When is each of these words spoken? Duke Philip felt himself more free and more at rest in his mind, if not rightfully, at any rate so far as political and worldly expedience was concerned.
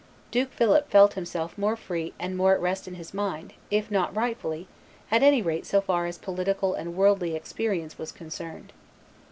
Duke 0.31 0.51
Philip 0.51 0.89
felt 0.89 1.13
himself 1.13 1.55
more 1.59 1.75
free 1.75 2.15
and 2.17 2.35
more 2.35 2.53
at 2.55 2.59
rest 2.59 2.87
in 2.87 2.95
his 2.95 3.13
mind, 3.13 3.53
if 3.69 3.91
not 3.91 4.15
rightfully, 4.15 4.67
at 5.11 5.21
any 5.21 5.43
rate 5.43 5.63
so 5.67 5.79
far 5.79 6.07
as 6.07 6.17
political 6.17 6.73
and 6.73 6.95
worldly 6.97 7.35
expedience 7.35 7.99
was 7.99 8.11
concerned. 8.11 8.73